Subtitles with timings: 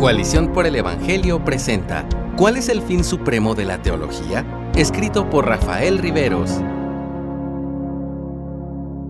[0.00, 4.46] Coalición por el Evangelio presenta ¿Cuál es el fin supremo de la teología?
[4.74, 6.52] Escrito por Rafael Riveros.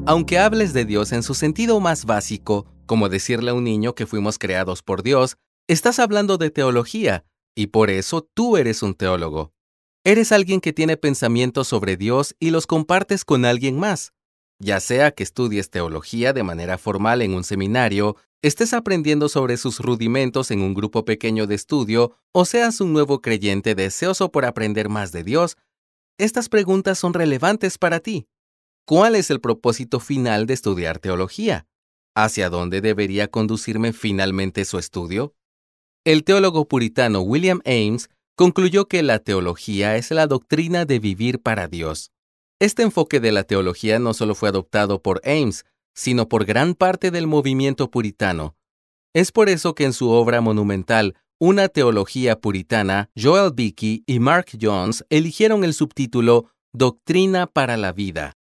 [0.04, 4.04] Aunque hables de Dios en su sentido más básico, como decirle a un niño que
[4.04, 5.36] fuimos creados por Dios,
[5.68, 9.52] estás hablando de teología, y por eso tú eres un teólogo.
[10.02, 14.12] Eres alguien que tiene pensamientos sobre Dios y los compartes con alguien más.
[14.62, 19.80] Ya sea que estudies teología de manera formal en un seminario, estés aprendiendo sobre sus
[19.80, 24.90] rudimentos en un grupo pequeño de estudio o seas un nuevo creyente deseoso por aprender
[24.90, 25.56] más de Dios,
[26.18, 28.26] estas preguntas son relevantes para ti.
[28.86, 31.66] ¿Cuál es el propósito final de estudiar teología?
[32.14, 35.34] ¿Hacia dónde debería conducirme finalmente su estudio?
[36.04, 41.68] El teólogo puritano William Ames concluyó que la teología es la doctrina de vivir para
[41.68, 42.10] Dios.
[42.60, 45.64] Este enfoque de la teología no solo fue adoptado por Ames,
[45.94, 48.54] sino por gran parte del movimiento puritano.
[49.14, 54.48] Es por eso que en su obra monumental, Una teología puritana, Joel Bickey y Mark
[54.60, 58.36] Jones eligieron el subtítulo Doctrina para la vida.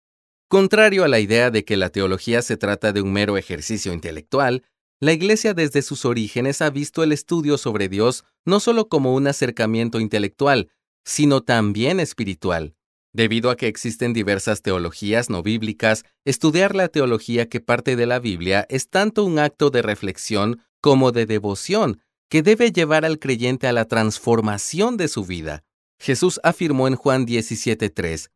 [0.49, 4.63] Contrario a la idea de que la teología se trata de un mero ejercicio intelectual,
[4.99, 9.27] la Iglesia desde sus orígenes ha visto el estudio sobre Dios no solo como un
[9.27, 10.69] acercamiento intelectual,
[11.05, 12.75] sino también espiritual.
[13.13, 18.19] Debido a que existen diversas teologías no bíblicas, estudiar la teología que parte de la
[18.19, 23.67] Biblia es tanto un acto de reflexión como de devoción que debe llevar al creyente
[23.67, 25.63] a la transformación de su vida.
[25.99, 28.29] Jesús afirmó en Juan 17:3,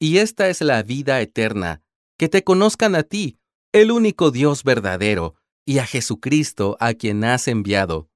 [0.00, 1.82] Y esta es la vida eterna,
[2.18, 3.38] que te conozcan a ti,
[3.72, 5.34] el único Dios verdadero,
[5.66, 8.08] y a Jesucristo a quien has enviado.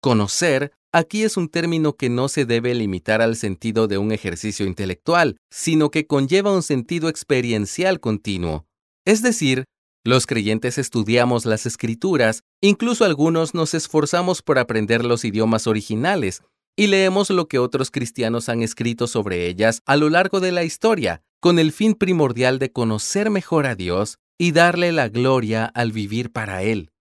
[0.00, 4.66] Conocer Aquí es un término que no se debe limitar al sentido de un ejercicio
[4.66, 8.66] intelectual, sino que conlleva un sentido experiencial continuo.
[9.06, 9.64] Es decir,
[10.04, 16.42] los creyentes estudiamos las escrituras, incluso algunos nos esforzamos por aprender los idiomas originales,
[16.76, 20.62] y leemos lo que otros cristianos han escrito sobre ellas a lo largo de la
[20.62, 25.90] historia, con el fin primordial de conocer mejor a Dios y darle la gloria al
[25.90, 26.91] vivir para Él.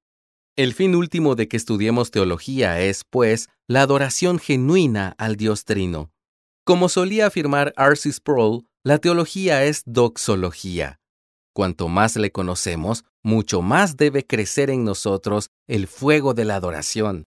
[0.57, 6.11] El fin último de que estudiemos teología es, pues, la adoración genuina al Dios Trino.
[6.65, 8.11] Como solía afirmar R.C.
[8.11, 10.99] Sproul, la teología es doxología.
[11.53, 17.23] Cuanto más le conocemos, mucho más debe crecer en nosotros el fuego de la adoración.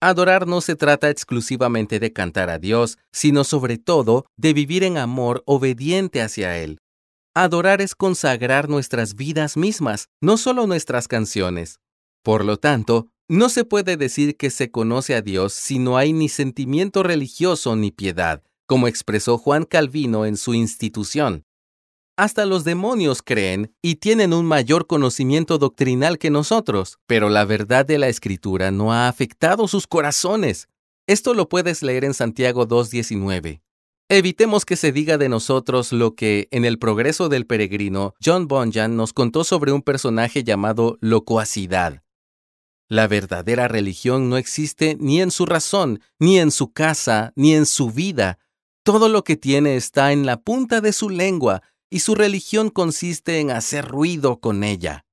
[0.00, 4.98] Adorar no se trata exclusivamente de cantar a Dios, sino sobre todo de vivir en
[4.98, 6.78] amor obediente hacia Él.
[7.32, 11.78] Adorar es consagrar nuestras vidas mismas, no solo nuestras canciones.
[12.22, 16.12] Por lo tanto, no se puede decir que se conoce a Dios si no hay
[16.12, 21.44] ni sentimiento religioso ni piedad, como expresó Juan Calvino en su institución.
[22.16, 27.86] Hasta los demonios creen y tienen un mayor conocimiento doctrinal que nosotros, pero la verdad
[27.86, 30.68] de la Escritura no ha afectado sus corazones.
[31.06, 33.62] Esto lo puedes leer en Santiago 2.19.
[34.10, 38.96] Evitemos que se diga de nosotros lo que, en el progreso del peregrino, John Bunyan
[38.96, 42.02] nos contó sobre un personaje llamado locuacidad.
[42.90, 47.64] La verdadera religión no existe ni en su razón, ni en su casa, ni en
[47.64, 48.40] su vida.
[48.82, 53.38] Todo lo que tiene está en la punta de su lengua, y su religión consiste
[53.38, 55.06] en hacer ruido con ella.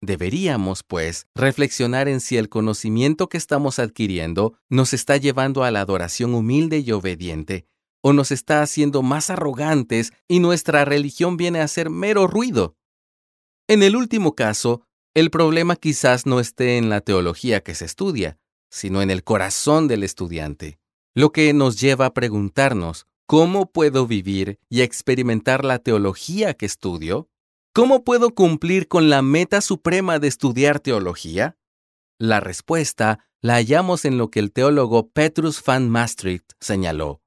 [0.00, 5.80] Deberíamos, pues, reflexionar en si el conocimiento que estamos adquiriendo nos está llevando a la
[5.80, 7.68] adoración humilde y obediente,
[8.02, 12.76] o nos está haciendo más arrogantes y nuestra religión viene a ser mero ruido.
[13.68, 14.82] En el último caso,
[15.14, 18.38] el problema quizás no esté en la teología que se estudia,
[18.70, 20.80] sino en el corazón del estudiante,
[21.14, 27.28] lo que nos lleva a preguntarnos, ¿cómo puedo vivir y experimentar la teología que estudio?
[27.72, 31.56] ¿Cómo puedo cumplir con la meta suprema de estudiar teología?
[32.18, 37.20] La respuesta la hallamos en lo que el teólogo Petrus van Maastricht señaló.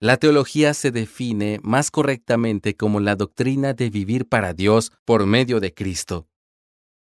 [0.00, 5.60] La teología se define más correctamente como la doctrina de vivir para Dios por medio
[5.60, 6.27] de Cristo.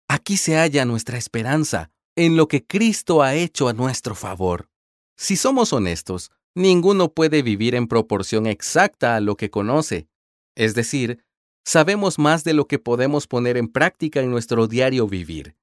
[0.08, 4.70] Aquí se halla nuestra esperanza, en lo que Cristo ha hecho a nuestro favor.
[5.18, 10.08] Si somos honestos, ninguno puede vivir en proporción exacta a lo que conoce.
[10.56, 11.24] Es decir,
[11.64, 15.54] sabemos más de lo que podemos poner en práctica en nuestro diario vivir.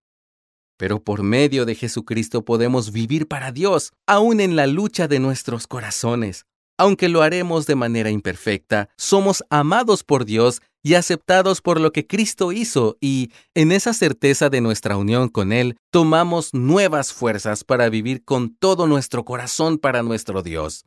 [0.78, 5.66] Pero por medio de Jesucristo podemos vivir para Dios, aún en la lucha de nuestros
[5.66, 6.46] corazones.
[6.78, 12.06] Aunque lo haremos de manera imperfecta, somos amados por Dios y aceptados por lo que
[12.06, 17.90] Cristo hizo y, en esa certeza de nuestra unión con Él, tomamos nuevas fuerzas para
[17.90, 20.86] vivir con todo nuestro corazón para nuestro Dios.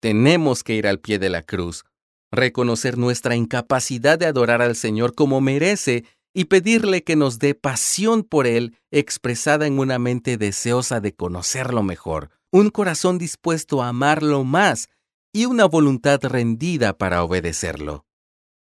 [0.00, 1.84] Tenemos que ir al pie de la cruz,
[2.32, 6.04] reconocer nuestra incapacidad de adorar al Señor como merece
[6.34, 11.82] y pedirle que nos dé pasión por Él expresada en una mente deseosa de conocerlo
[11.82, 14.88] mejor, un corazón dispuesto a amarlo más
[15.36, 18.06] y una voluntad rendida para obedecerlo.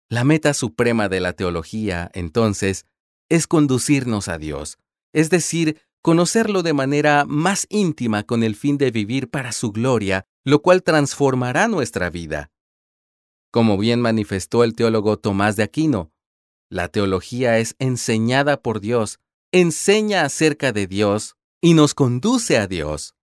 [0.08, 2.86] La meta suprema de la teología, entonces,
[3.28, 4.78] es conducirnos a Dios,
[5.12, 10.24] es decir, conocerlo de manera más íntima con el fin de vivir para su gloria,
[10.44, 12.52] lo cual transformará nuestra vida.
[13.50, 16.12] Como bien manifestó el teólogo Tomás de Aquino,
[16.70, 19.18] la teología es enseñada por Dios,
[19.50, 23.16] enseña acerca de Dios y nos conduce a Dios.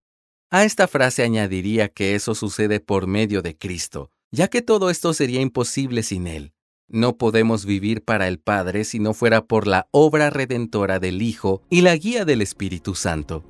[0.51, 5.13] A esta frase añadiría que eso sucede por medio de Cristo, ya que todo esto
[5.13, 6.53] sería imposible sin Él.
[6.87, 11.61] No podemos vivir para el Padre si no fuera por la obra redentora del Hijo
[11.69, 13.43] y la guía del Espíritu Santo.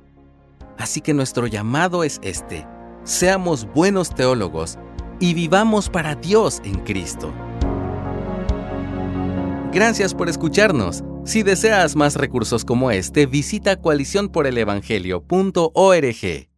[0.76, 2.66] Así que nuestro llamado es este.
[3.04, 4.76] Seamos buenos teólogos
[5.20, 7.32] y vivamos para Dios en Cristo.
[9.72, 11.02] Gracias por escucharnos.
[11.24, 16.49] Si deseas más recursos como este, visita coaliciónporelevangelio.org.